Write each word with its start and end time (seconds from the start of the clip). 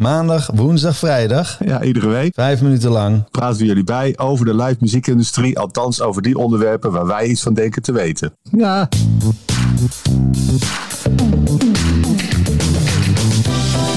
Maandag, 0.00 0.50
woensdag, 0.54 0.96
vrijdag. 0.96 1.58
Ja, 1.64 1.82
iedere 1.82 2.08
week. 2.08 2.34
Vijf 2.34 2.62
minuten 2.62 2.90
lang. 2.90 3.30
Praten 3.30 3.58
we 3.58 3.66
jullie 3.66 3.84
bij 3.84 4.14
over 4.16 4.44
de 4.44 4.54
live 4.54 4.76
muziekindustrie. 4.80 5.58
Althans, 5.58 6.00
over 6.00 6.22
die 6.22 6.36
onderwerpen 6.36 6.92
waar 6.92 7.06
wij 7.06 7.26
iets 7.26 7.42
van 7.42 7.54
denken 7.54 7.82
te 7.82 7.92
weten. 7.92 8.32
Ja. 8.42 8.88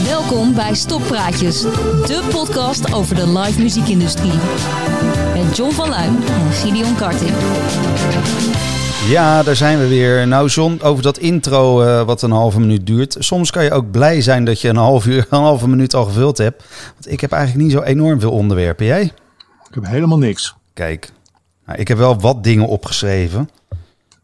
Welkom 0.04 0.54
bij 0.54 0.74
Stoppraatjes, 0.74 1.62
de 1.62 2.22
podcast 2.32 2.94
over 2.94 3.16
de 3.16 3.40
live 3.40 3.62
muziekindustrie. 3.62 4.40
Met 5.34 5.58
John 5.58 5.72
van 5.72 5.90
Luijn 5.90 6.16
en 6.16 6.52
Gideon 6.52 6.96
Karting. 6.96 7.32
Ja, 9.08 9.44
daar 9.44 9.56
zijn 9.56 9.80
we 9.80 9.88
weer. 9.88 10.28
Nou, 10.28 10.48
John, 10.48 10.80
over 10.84 11.04
dat 11.04 11.18
intro 11.18 11.84
uh, 11.84 12.04
wat 12.04 12.22
een 12.22 12.32
halve 12.32 12.60
minuut 12.60 12.88
duurt. 12.88 13.16
Soms 13.20 13.52
kan 13.52 13.64
je 13.64 13.72
ook 13.72 13.92
blij 13.92 14.22
zijn 14.22 14.46
dat 14.46 14.62
je 14.62 14.70
een 14.70 14.76
half 14.76 15.06
uur, 15.06 15.26
een 15.30 15.40
halve 15.40 15.68
minuut 15.68 15.94
al 15.94 16.06
gevuld 16.06 16.38
hebt. 16.38 16.64
Want 16.94 17.12
ik 17.12 17.22
heb 17.22 17.32
eigenlijk 17.32 17.64
niet 17.64 17.74
zo 17.74 17.82
enorm 17.82 18.20
veel 18.20 18.32
onderwerpen. 18.32 18.86
Jij? 18.86 19.04
Ik 19.70 19.74
heb 19.74 19.86
helemaal 19.86 20.18
niks. 20.18 20.56
Kijk, 20.74 21.12
nou, 21.66 21.80
ik 21.80 21.88
heb 21.88 21.98
wel 21.98 22.20
wat 22.20 22.44
dingen 22.44 22.68
opgeschreven. 22.68 23.50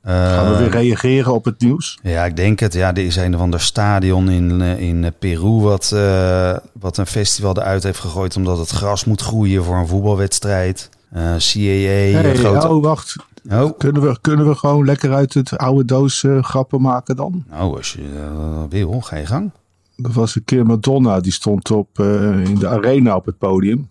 Gaan 0.04 0.52
we 0.52 0.57
weer 0.57 0.71
reageren 0.71 1.34
op 1.34 1.46
het 1.46 1.62
nieuws? 1.62 1.99
Ja, 2.02 2.26
ik 2.26 2.35
denk 2.35 2.59
het. 2.59 2.73
Ja, 2.73 2.90
er 2.90 3.05
is 3.05 3.16
een 3.16 3.35
of 3.35 3.41
ander 3.41 3.62
stadion 3.62 4.30
in, 4.30 4.62
in 4.62 5.13
Peru 5.20 5.62
wat, 5.62 5.91
uh, 5.93 6.57
wat 6.73 6.98
een 6.98 7.07
festival 7.07 7.57
eruit 7.57 7.84
heeft 7.84 7.99
gegooid 7.99 8.35
omdat 8.35 8.57
het 8.57 8.70
gras 8.70 9.05
moet 9.05 9.21
groeien 9.21 9.63
voor 9.63 9.76
een 9.76 9.88
voetbalwedstrijd. 9.88 10.90
Uh, 11.16 11.21
CAA. 11.21 12.20
Hey, 12.21 12.35
grote... 12.35 12.70
Oh, 12.70 12.84
wacht. 12.84 13.16
Oh. 13.49 13.77
Kunnen, 13.77 14.02
we, 14.02 14.17
kunnen 14.21 14.48
we 14.48 14.55
gewoon 14.55 14.85
lekker 14.85 15.13
uit 15.13 15.34
het 15.34 15.57
oude 15.57 15.85
doos 15.85 16.23
uh, 16.23 16.43
grappen 16.43 16.81
maken 16.81 17.16
dan? 17.16 17.43
Nou, 17.49 17.77
als 17.77 17.93
je 17.93 18.02
uh, 18.02 18.63
wil, 18.70 19.02
ga 19.02 19.15
je 19.15 19.25
gang. 19.25 19.52
Er 19.95 20.12
was 20.12 20.35
een 20.35 20.43
keer 20.43 20.65
Madonna, 20.65 21.20
die 21.20 21.31
stond 21.31 21.71
op, 21.71 21.99
uh, 21.99 22.45
in 22.45 22.55
de 22.55 22.67
arena 22.67 23.15
op 23.15 23.25
het 23.25 23.38
podium. 23.38 23.89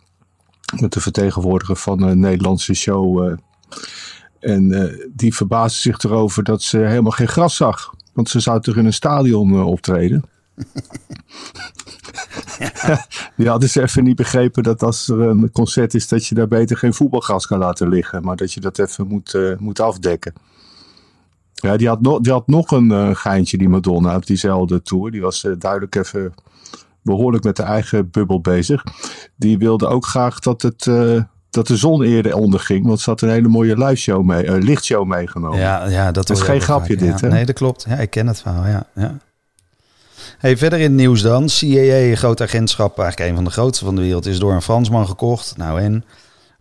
Met 0.80 0.92
de 0.92 1.00
vertegenwoordiger 1.00 1.77
van 1.77 2.02
een 2.02 2.18
Nederlandse 2.18 2.74
show. 2.74 3.36
en 4.40 4.92
die 5.14 5.34
verbaasde 5.34 5.78
zich 5.78 5.98
erover 5.98 6.44
dat 6.44 6.62
ze 6.62 6.78
helemaal 6.78 7.10
geen 7.10 7.28
gras 7.28 7.56
zag. 7.56 7.94
Want 8.12 8.28
ze 8.28 8.40
zou 8.40 8.60
toch 8.60 8.77
in 8.77 8.86
een 8.86 8.92
stadion 8.92 9.62
optreden. 9.64 10.24
Die 13.39 13.48
hadden 13.48 13.69
ze 13.69 13.83
even 13.83 14.05
niet 14.05 14.17
begrepen 14.17 14.62
dat 14.62 14.83
als 14.83 15.08
er 15.08 15.20
een 15.20 15.50
concert 15.53 15.94
is, 15.94 16.08
dat 16.08 16.27
je 16.27 16.34
daar 16.34 16.48
beter 16.48 16.77
geen 16.77 16.94
voetbalgras 16.94 17.47
kan 17.47 17.58
laten 17.58 17.89
liggen. 17.89 18.22
Maar 18.22 18.36
dat 18.36 18.53
je 18.53 18.61
dat 18.61 18.78
even 18.78 19.06
moet, 19.06 19.34
uh, 19.34 19.56
moet 19.58 19.80
afdekken. 19.80 20.33
Ja, 21.55 21.77
die 21.77 21.89
had, 21.89 22.00
no 22.00 22.20
die 22.20 22.33
had 22.33 22.47
nog 22.47 22.70
een 22.70 22.91
uh, 22.91 23.11
geintje, 23.12 23.58
die 23.58 23.69
Madonna, 23.69 24.17
op 24.17 24.27
diezelfde 24.27 24.83
tour. 24.83 25.11
Die 25.11 25.20
was 25.20 25.45
uh, 25.45 25.53
duidelijk 25.58 25.95
even 25.95 26.34
behoorlijk 27.03 27.45
met 27.45 27.56
de 27.56 27.62
eigen 27.62 28.11
bubbel 28.11 28.41
bezig. 28.41 28.84
Die 29.36 29.58
wilde 29.58 29.86
ook 29.86 30.06
graag 30.06 30.39
dat, 30.39 30.62
het, 30.62 30.84
dat 31.50 31.67
de 31.67 31.77
zon 31.77 32.02
eerder 32.02 32.34
onderging. 32.34 32.86
Want 32.86 33.00
ze 33.00 33.11
had 33.11 33.20
een 33.20 33.30
hele 33.30 33.48
mooie 33.48 33.84
live 33.84 33.95
show 33.95 34.25
mee, 34.25 34.58
lichtshow 34.58 35.06
meegenomen. 35.06 35.58
Ja, 35.58 35.89
ja, 35.89 36.12
dat, 36.12 36.27
dat 36.27 36.36
is 36.36 36.42
geen 36.42 36.61
grapje 36.61 36.98
vaak, 36.98 37.06
dit, 37.06 37.20
ja. 37.20 37.27
hè? 37.27 37.33
Nee, 37.33 37.47
dat 37.47 37.55
klopt. 37.55 37.84
Ja, 37.89 37.97
ik 37.97 38.11
ken 38.11 38.27
het 38.27 38.41
verhaal, 38.41 38.67
ja. 38.67 38.86
ja. 38.95 39.17
Hey, 40.39 40.56
verder 40.56 40.78
in 40.78 40.84
het 40.84 40.94
nieuws 40.94 41.22
dan. 41.22 41.48
CAA, 41.58 42.14
groot 42.14 42.41
agentschap, 42.41 42.98
eigenlijk 42.98 43.31
een 43.31 43.36
van 43.36 43.44
de 43.44 43.50
grootste 43.50 43.84
van 43.84 43.94
de 43.94 44.00
wereld, 44.00 44.27
is 44.27 44.39
door 44.39 44.53
een 44.53 44.62
Fransman 44.62 45.06
gekocht. 45.06 45.56
Nou 45.56 45.80
en 45.80 46.05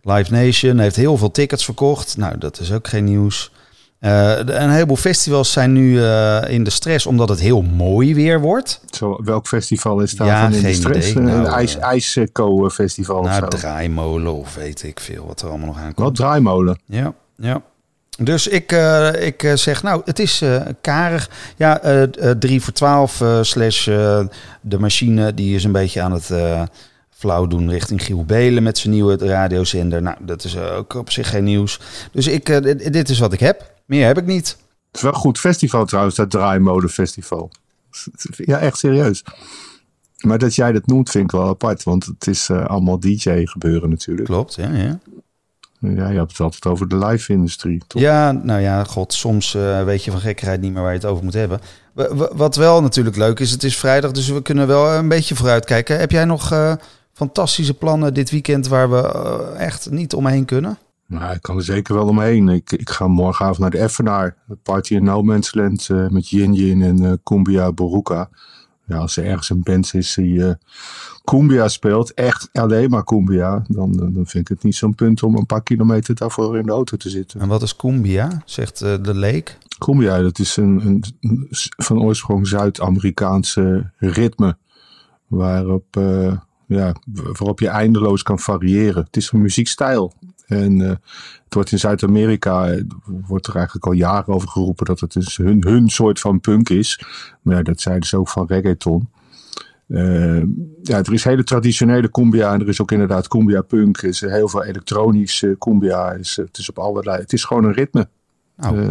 Live 0.02 0.32
Nation 0.32 0.78
heeft 0.78 0.96
heel 0.96 1.16
veel 1.16 1.30
tickets 1.30 1.64
verkocht. 1.64 2.16
Nou, 2.16 2.38
dat 2.38 2.60
is 2.60 2.72
ook 2.72 2.88
geen 2.88 3.04
nieuws. 3.04 3.52
Uh, 4.00 4.38
een 4.38 4.70
heleboel 4.70 4.96
festivals 4.96 5.52
zijn 5.52 5.72
nu 5.72 5.92
uh, 5.92 6.42
in 6.48 6.64
de 6.64 6.70
stress 6.70 7.06
omdat 7.06 7.28
het 7.28 7.40
heel 7.40 7.62
mooi 7.62 8.14
weer 8.14 8.40
wordt. 8.40 8.80
Zo, 8.90 9.18
welk 9.24 9.46
festival 9.46 10.00
is 10.00 10.12
daarvan 10.12 10.50
ja, 10.50 10.56
in 10.56 10.62
de 10.62 10.74
stress? 10.74 11.10
Idee. 11.10 11.22
Nou, 11.22 11.38
een 11.38 11.46
ijs, 11.46 11.76
IJsco 11.76 12.68
festival 12.70 13.22
nou, 13.22 13.42
of 13.42 13.52
zo? 13.52 13.58
draaimolen 13.58 14.34
of 14.34 14.54
weet 14.54 14.82
ik 14.82 15.00
veel 15.00 15.26
wat 15.26 15.40
er 15.40 15.48
allemaal 15.48 15.66
nog 15.66 15.78
aankomt. 15.78 15.98
Wat 15.98 16.14
draaimolen? 16.14 16.80
Ja, 16.84 17.14
ja. 17.36 17.62
Dus 18.22 18.46
ik, 18.46 18.72
uh, 18.72 19.26
ik 19.26 19.42
uh, 19.42 19.54
zeg, 19.54 19.82
nou, 19.82 20.02
het 20.04 20.18
is 20.18 20.42
uh, 20.42 20.62
karig. 20.80 21.30
Ja, 21.56 22.06
3 22.38 22.62
voor 22.62 22.72
12 22.72 23.22
slash 23.40 23.84
de 24.60 24.78
machine, 24.78 25.34
die 25.34 25.54
is 25.54 25.64
een 25.64 25.72
beetje 25.72 26.00
aan 26.02 26.12
het 26.12 26.30
flauw 27.10 27.46
doen 27.46 27.70
richting 27.70 28.04
Giel 28.04 28.24
Belen 28.24 28.62
met 28.62 28.78
zijn 28.78 28.94
nieuwe 28.94 29.16
radiozender. 29.16 30.02
Nou, 30.02 30.16
dat 30.20 30.44
is 30.44 30.56
ook 30.58 30.94
op 30.94 31.10
zich 31.10 31.28
geen 31.28 31.44
nieuws. 31.44 31.80
Dus 32.12 32.26
ik, 32.26 32.46
dit 32.92 33.08
is 33.08 33.18
wat 33.18 33.32
ik 33.32 33.40
heb. 33.40 33.72
Meer 33.84 34.06
heb 34.06 34.18
ik 34.18 34.26
niet. 34.26 34.48
Het 34.86 34.96
is 34.96 35.02
wel 35.02 35.12
een 35.12 35.18
goed 35.18 35.38
festival 35.38 35.84
trouwens, 35.84 36.16
dat 36.16 36.30
Draaimode 36.30 36.88
Festival. 36.88 37.50
Ja, 38.30 38.58
echt 38.58 38.78
serieus. 38.78 39.24
Maar 40.18 40.38
dat 40.38 40.54
jij 40.54 40.72
dat 40.72 40.86
noemt 40.86 41.10
vind 41.10 41.24
ik 41.24 41.30
wel 41.30 41.48
apart, 41.48 41.82
want 41.82 42.04
het 42.06 42.26
is 42.26 42.50
allemaal 42.50 43.00
DJ 43.00 43.44
gebeuren 43.44 43.90
natuurlijk. 43.90 44.26
Klopt, 44.26 44.54
ja, 44.54 44.72
ja. 44.72 44.98
Ja, 45.80 46.08
je 46.08 46.18
hebt 46.18 46.30
het 46.30 46.40
altijd 46.40 46.66
over 46.66 46.88
de 46.88 46.98
live-industrie, 46.98 47.82
toch? 47.86 48.02
Ja, 48.02 48.32
nou 48.32 48.60
ja, 48.60 48.84
god, 48.84 49.12
soms 49.12 49.54
uh, 49.54 49.84
weet 49.84 50.04
je 50.04 50.10
van 50.10 50.20
gekkigheid 50.20 50.60
niet 50.60 50.72
meer 50.72 50.82
waar 50.82 50.92
je 50.92 50.98
het 50.98 51.06
over 51.06 51.24
moet 51.24 51.34
hebben. 51.34 51.60
W 51.92 52.22
wat 52.32 52.56
wel 52.56 52.82
natuurlijk 52.82 53.16
leuk 53.16 53.40
is, 53.40 53.50
het 53.50 53.64
is 53.64 53.76
vrijdag, 53.76 54.12
dus 54.12 54.28
we 54.28 54.42
kunnen 54.42 54.66
wel 54.66 54.92
een 54.92 55.08
beetje 55.08 55.34
vooruitkijken. 55.34 55.98
Heb 55.98 56.10
jij 56.10 56.24
nog 56.24 56.52
uh, 56.52 56.72
fantastische 57.12 57.74
plannen 57.74 58.14
dit 58.14 58.30
weekend 58.30 58.68
waar 58.68 58.90
we 58.90 59.12
uh, 59.56 59.64
echt 59.64 59.90
niet 59.90 60.14
omheen 60.14 60.44
kunnen? 60.44 60.78
Nou, 61.06 61.34
ik 61.34 61.42
kan 61.42 61.56
er 61.56 61.62
zeker 61.62 61.94
wel 61.94 62.06
omheen. 62.06 62.48
Ik, 62.48 62.72
ik 62.72 62.90
ga 62.90 63.06
morgenavond 63.06 63.58
naar 63.58 63.70
de 63.70 63.78
Effenaar. 63.78 64.36
Party 64.62 64.94
in 64.94 65.04
No 65.04 65.22
Man's 65.22 65.54
Land 65.54 65.88
met 65.88 66.28
Yin 66.28 66.54
Yin 66.54 66.82
en 66.82 67.20
Kumbia 67.22 67.72
Boruka. 67.72 68.28
Ja, 68.88 68.96
als 68.96 69.16
er 69.16 69.24
ergens 69.24 69.50
een 69.50 69.62
band 69.62 69.94
is 69.94 70.14
die 70.14 70.34
uh, 70.34 70.52
Cumbia 71.24 71.68
speelt, 71.68 72.14
echt 72.14 72.48
alleen 72.52 72.90
maar 72.90 73.04
Cumbia, 73.04 73.62
dan, 73.68 73.92
dan 73.92 74.26
vind 74.26 74.34
ik 74.34 74.48
het 74.48 74.62
niet 74.62 74.74
zo'n 74.74 74.94
punt 74.94 75.22
om 75.22 75.36
een 75.36 75.46
paar 75.46 75.62
kilometer 75.62 76.14
daarvoor 76.14 76.58
in 76.58 76.66
de 76.66 76.72
auto 76.72 76.96
te 76.96 77.10
zitten. 77.10 77.40
En 77.40 77.48
wat 77.48 77.62
is 77.62 77.76
Cumbia? 77.76 78.42
Zegt 78.44 78.82
uh, 78.82 78.94
de 79.02 79.14
leek? 79.14 79.58
Cumbia, 79.78 80.20
dat 80.20 80.38
is 80.38 80.56
een, 80.56 81.02
een 81.20 81.48
van 81.76 82.02
oorsprong 82.02 82.46
Zuid-Amerikaanse 82.46 83.90
ritme, 83.96 84.56
waarop, 85.26 85.96
uh, 85.96 86.36
ja, 86.66 86.94
waarop 87.12 87.60
je 87.60 87.68
eindeloos 87.68 88.22
kan 88.22 88.38
variëren. 88.38 89.04
Het 89.04 89.16
is 89.16 89.32
een 89.32 89.42
muziekstijl. 89.42 90.12
En 90.48 90.80
uh, 90.80 90.88
het 91.44 91.54
wordt 91.54 91.72
in 91.72 91.78
Zuid-Amerika, 91.78 92.78
wordt 93.04 93.46
er 93.46 93.56
eigenlijk 93.56 93.86
al 93.86 93.92
jaren 93.92 94.34
over 94.34 94.48
geroepen 94.48 94.86
dat 94.86 95.00
het 95.00 95.12
dus 95.12 95.36
hun, 95.36 95.64
hun 95.66 95.88
soort 95.88 96.20
van 96.20 96.40
punk 96.40 96.68
is. 96.68 97.04
Maar 97.42 97.56
ja, 97.56 97.62
dat 97.62 97.80
zeiden 97.80 98.08
ze 98.08 98.18
ook 98.18 98.28
van 98.28 98.46
reggaeton. 98.46 99.08
Uh, 99.88 100.42
ja, 100.82 100.98
er 100.98 101.12
is 101.12 101.24
hele 101.24 101.44
traditionele 101.44 102.10
cumbia 102.10 102.52
en 102.52 102.60
er 102.60 102.68
is 102.68 102.80
ook 102.80 102.92
inderdaad 102.92 103.28
cumbia 103.28 103.62
punk. 103.62 103.96
Er 103.96 104.08
is 104.08 104.20
heel 104.20 104.48
veel 104.48 104.64
elektronische 104.64 105.56
cumbia. 105.58 106.12
Is, 106.12 106.36
het 106.36 106.58
is 106.58 106.68
op 106.68 106.78
allerlei. 106.78 107.20
Het 107.20 107.32
is 107.32 107.44
gewoon 107.44 107.64
een 107.64 107.72
ritme. 107.72 108.08
Oh. 108.58 108.76
Uh, 108.76 108.90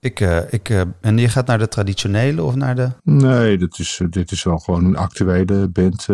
ik, 0.00 0.20
uh, 0.20 0.52
ik, 0.52 0.68
en 1.00 1.18
je 1.18 1.28
gaat 1.28 1.46
naar 1.46 1.58
de 1.58 1.68
traditionele 1.68 2.42
of 2.42 2.54
naar 2.54 2.74
de? 2.74 2.90
Nee, 3.02 3.58
dit 3.58 3.78
is, 3.78 4.00
dit 4.10 4.30
is 4.30 4.42
wel 4.42 4.58
gewoon 4.58 4.84
een 4.84 4.96
actuele 4.96 5.68
band 5.68 6.06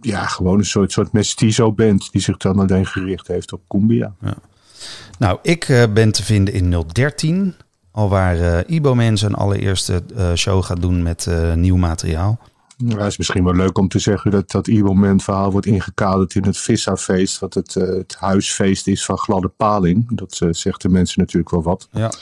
ja, 0.00 0.26
gewoon 0.26 0.58
een 0.58 0.64
soort, 0.64 0.92
soort 0.92 1.12
mestizo-band 1.12 2.08
die 2.12 2.20
zich 2.20 2.36
dan 2.36 2.58
alleen 2.58 2.86
gericht 2.86 3.26
heeft 3.26 3.52
op 3.52 3.60
cumbia. 3.68 4.14
Ja. 4.20 4.34
Nou, 5.18 5.38
ik 5.42 5.68
uh, 5.68 5.84
ben 5.94 6.12
te 6.12 6.22
vinden 6.24 6.54
in 6.54 6.84
013, 6.92 7.54
al 7.90 8.08
waar 8.08 8.36
uh, 8.36 8.58
Ibo 8.66 9.14
zijn 9.14 9.34
allereerste 9.34 10.02
uh, 10.16 10.34
show 10.34 10.64
gaat 10.64 10.80
doen 10.80 11.02
met 11.02 11.28
nieuw 11.54 11.76
materiaal. 11.76 12.38
Ja, 12.76 12.96
het 12.96 13.06
is 13.06 13.18
misschien 13.18 13.44
wel 13.44 13.54
leuk 13.54 13.78
om 13.78 13.88
te 13.88 13.98
zeggen 13.98 14.30
dat 14.30 14.50
dat 14.50 14.66
Ibo 14.66 15.14
verhaal 15.16 15.52
wordt 15.52 15.66
ingekaderd 15.66 16.34
in 16.34 16.44
het 16.44 16.58
Vissa-feest, 16.58 17.38
wat 17.38 17.54
het, 17.54 17.74
het 17.74 18.16
huisfeest 18.18 18.86
is 18.86 19.04
van 19.04 19.18
Gladde 19.18 19.48
Paling. 19.48 20.16
Dat 20.16 20.40
zegt 20.50 20.82
de 20.82 20.88
mensen 20.88 21.20
natuurlijk 21.20 21.50
wel 21.50 21.62
wat. 21.62 21.88
Ja. 21.92 22.12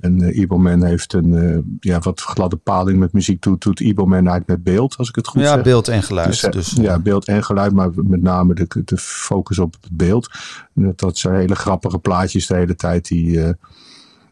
En 0.00 0.22
uh, 0.22 0.36
Iboman 0.36 0.84
heeft 0.84 1.12
een 1.12 1.32
uh, 1.32 1.58
ja, 1.80 1.98
wat 1.98 2.20
gladde 2.20 2.56
paling 2.56 2.98
met 2.98 3.12
muziek 3.12 3.42
doet, 3.42 3.62
doet 3.62 3.80
Iboman 3.80 4.12
eigenlijk 4.12 4.48
met 4.48 4.62
beeld, 4.62 4.96
als 4.96 5.08
ik 5.08 5.14
het 5.14 5.26
goed 5.26 5.40
ja, 5.40 5.46
zeg. 5.46 5.56
Ja, 5.56 5.62
beeld 5.62 5.88
en 5.88 6.02
geluid. 6.02 6.28
Dus, 6.28 6.44
uh, 6.44 6.50
dus, 6.50 6.70
ja, 6.80 6.98
beeld 6.98 7.26
en 7.26 7.44
geluid, 7.44 7.72
maar 7.72 7.90
met 7.94 8.22
name 8.22 8.54
de, 8.54 8.82
de 8.84 8.96
focus 8.96 9.58
op 9.58 9.76
het 9.80 9.90
beeld. 9.96 10.30
Dat, 10.74 10.98
dat 10.98 11.18
zijn 11.18 11.34
hele 11.34 11.54
grappige 11.54 11.98
plaatjes 11.98 12.46
de 12.46 12.54
hele 12.54 12.74
tijd 12.74 13.08
die, 13.08 13.54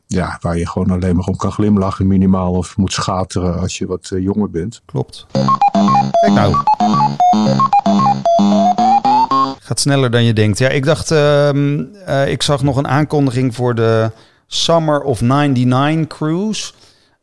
ja, 0.06 0.38
waar 0.40 0.58
je 0.58 0.68
gewoon 0.68 0.90
alleen 0.90 1.16
maar 1.16 1.26
om 1.26 1.36
kan 1.36 1.52
glimlachen 1.52 2.06
minimaal 2.06 2.52
of 2.52 2.76
moet 2.76 2.92
schateren 2.92 3.60
als 3.60 3.78
je 3.78 3.86
wat 3.86 4.10
jonger 4.14 4.50
bent. 4.50 4.82
Klopt. 4.84 5.26
Kijk 6.10 6.32
nou. 6.32 6.54
Gaat 9.60 9.80
sneller 9.80 10.10
dan 10.10 10.24
je 10.24 10.32
denkt. 10.32 10.58
Ja, 10.58 10.68
ik 10.68 10.84
dacht, 10.84 11.10
ehm, 11.10 11.80
ik 12.26 12.42
zag 12.42 12.62
nog 12.62 12.76
een 12.76 12.88
aankondiging 12.88 13.54
voor 13.54 13.74
de 13.74 14.10
Summer 14.52 15.02
of 15.02 15.20
99 15.20 16.06
Cruise. 16.06 16.72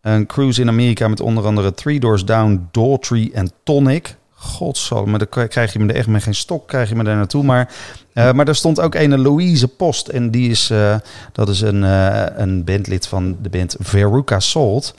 Een 0.01 0.25
cruise 0.25 0.61
in 0.61 0.67
Amerika 0.67 1.07
met 1.07 1.19
onder 1.19 1.45
andere 1.45 1.73
Three 1.73 1.99
Doors 1.99 2.25
Down, 2.25 2.67
Daughtry 2.71 3.29
en 3.33 3.51
Tonic. 3.63 4.15
Godzalm, 4.33 5.09
maar 5.09 5.19
dan 5.19 5.47
krijg 5.47 5.73
je 5.73 5.79
me 5.79 5.87
er 5.87 5.95
echt 5.95 6.07
met 6.07 6.23
geen 6.23 6.35
stok, 6.35 6.67
krijg 6.67 6.89
je 6.89 6.95
me 6.95 7.03
daar 7.03 7.15
naartoe. 7.15 7.43
Maar, 7.43 7.73
uh, 8.13 8.31
maar 8.31 8.45
daar 8.45 8.55
stond 8.55 8.79
ook 8.79 8.95
een 8.95 9.21
Louise 9.21 9.67
Post. 9.67 10.07
En 10.07 10.31
die 10.31 10.49
is, 10.49 10.71
uh, 10.71 10.95
dat 11.31 11.49
is 11.49 11.61
een, 11.61 11.83
uh, 11.83 12.25
een 12.35 12.63
bandlid 12.63 13.07
van 13.07 13.37
de 13.41 13.49
band 13.49 13.75
Veruca 13.79 14.39
Salt. 14.39 14.93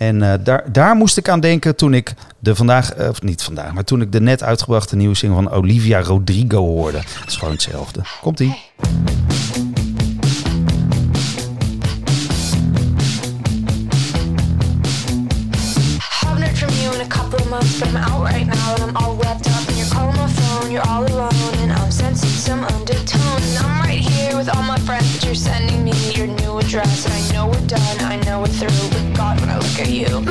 En 0.00 0.22
eh, 0.22 0.38
daar, 0.44 0.72
daar 0.72 0.96
moest 0.96 1.16
ik 1.16 1.28
aan 1.28 1.40
denken 1.40 1.76
toen 1.76 1.94
ik 1.94 2.14
de 2.38 2.54
vandaag, 2.54 2.92
eh, 2.92 3.08
of 3.08 3.22
niet 3.22 3.42
vandaag, 3.42 3.72
maar 3.72 3.84
toen 3.84 4.00
ik 4.00 4.12
de 4.12 4.20
net 4.20 4.42
uitgebrachte 4.42 4.96
nieuwe 4.96 5.14
single 5.14 5.42
van 5.42 5.52
Olivia 5.52 6.00
Rodrigo 6.00 6.66
hoorde. 6.66 6.98
Het 6.98 7.24
is 7.26 7.36
gewoon 7.36 7.54
hetzelfde. 7.54 8.00
Komt-ie. 8.20 8.56
I'm 17.82 17.96
out 17.96 18.22
right 18.22 18.46
now 18.46 18.74
and 18.74 18.82
I'm 18.84 18.96
all 18.96 19.16
wrapped 19.16 19.48
up. 19.48 19.68
And 19.68 19.76
you're 19.78 19.86
calling 19.88 20.16
my 20.16 20.28
phone, 20.28 20.70
you're 20.70 20.86
all 20.86 21.04
alone, 21.04 21.54
and 21.62 21.72
I'm 21.72 21.90
sensing 21.90 22.28
some 22.28 22.64
undertone. 22.64 23.42
And 23.42 23.58
I'm 23.58 23.80
right 23.80 24.00
here 24.00 24.36
with 24.36 24.48
all 24.54 24.62
my 24.62 24.78
friends, 24.78 25.14
but 25.14 25.24
you're 25.24 25.34
sending 25.34 25.84
me 25.84 25.92
your 26.12 26.26
new 26.26 26.58
address. 26.58 27.06
And 27.06 27.14
I 27.14 27.32
know 27.32 27.46
we're 27.48 27.66
done, 27.66 28.00
I 28.00 28.16
know 28.24 28.40
we're 28.40 28.48
through, 28.48 28.88
but 28.90 29.16
God, 29.16 29.40
when 29.40 29.50
I 29.50 29.56
look 29.56 29.78
at 29.80 29.88
you, 29.88 30.29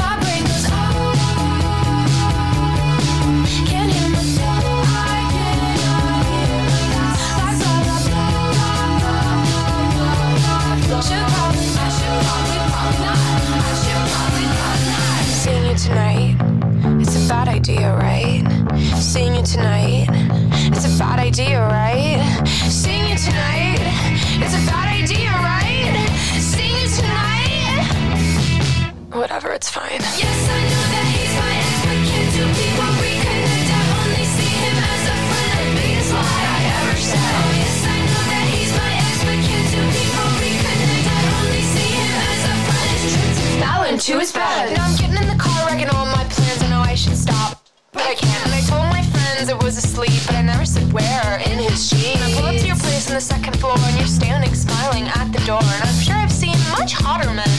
whatever, 29.30 29.54
it's 29.54 29.70
fine. 29.70 30.02
Yes, 30.18 30.26
I 30.50 30.58
know 30.58 30.86
that 30.90 31.06
he's 31.14 31.34
my 31.38 31.54
ex, 31.54 31.78
but 31.86 32.02
can't 32.02 32.30
two 32.34 32.50
people 32.50 32.90
reconnect? 32.98 33.70
I 33.70 33.82
only 34.02 34.26
see 34.26 34.54
him 34.58 34.74
as 34.74 35.04
a 35.06 35.18
friend, 35.30 35.54
the 35.54 35.70
biggest 35.78 36.10
lie 36.18 36.46
I 36.50 36.62
ever 36.82 36.98
said. 36.98 37.30
Oh, 37.38 37.62
yes, 37.62 37.78
I 37.86 37.98
know 38.10 38.24
that 38.26 38.46
he's 38.50 38.74
my 38.74 38.90
ex, 38.90 39.14
but 39.22 39.38
can't 39.46 39.68
two 39.70 39.86
people 39.86 40.30
reconnect? 40.34 41.06
I 41.14 41.22
only 41.46 41.62
see 41.62 41.90
him 41.94 42.10
as 42.26 42.42
a 42.42 42.56
friend. 42.74 43.62
That 43.62 43.78
one 43.86 43.98
too 44.02 44.18
is 44.18 44.34
bad. 44.34 44.74
Now 44.74 44.90
I'm 44.90 44.98
getting 44.98 45.22
in 45.22 45.30
the 45.30 45.38
car, 45.38 45.62
wrecking 45.70 45.94
all 45.94 46.10
my 46.10 46.26
plans. 46.34 46.66
I 46.66 46.68
know 46.74 46.82
I 46.82 46.98
should 46.98 47.14
stop, 47.14 47.62
but 47.94 48.02
I 48.10 48.18
can't. 48.18 48.42
And 48.50 48.54
I 48.58 48.66
told 48.66 48.90
my 48.90 49.06
friends 49.14 49.54
it 49.54 49.62
was 49.62 49.78
asleep, 49.78 50.26
but 50.26 50.42
I 50.42 50.42
never 50.42 50.66
said 50.66 50.90
where. 50.90 51.38
In 51.46 51.62
his 51.62 51.86
jeans. 51.86 52.18
And 52.18 52.26
I 52.26 52.30
pull 52.34 52.50
up 52.50 52.58
to 52.58 52.66
your 52.66 52.82
place 52.82 53.06
on 53.06 53.14
the 53.14 53.22
second 53.22 53.54
floor, 53.62 53.78
and 53.78 53.94
you're 53.94 54.10
standing 54.10 54.58
smiling 54.58 55.06
at 55.06 55.30
the 55.30 55.42
door. 55.46 55.62
And 55.62 55.82
I'm 55.86 56.02
sure 56.02 56.18
I've 56.18 56.34
seen 56.34 56.58
much 56.74 56.98
hotter 56.98 57.30
men, 57.30 57.46
but 57.46 57.59